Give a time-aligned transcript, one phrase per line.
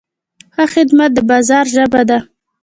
[0.53, 2.17] ښه خدمت د بازار ژبه ده.